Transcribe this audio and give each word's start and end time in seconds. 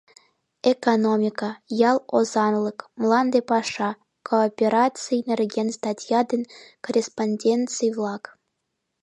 ЭКОНОМИКА, 0.71 1.49
ЯЛ 1.89 1.97
ОЗАНЛЫК, 2.19 2.79
МЛАНДЕ 3.01 3.39
ПАША, 3.49 3.89
КООПЕРАЦИЙ 4.27 5.25
НЕРГЕН 5.29 5.67
СТАТЬЯ 5.77 6.19
ДЕН 6.29 6.43
КОРРЕСПОНДЕНЦИЙ-ВЛАК 6.85 8.23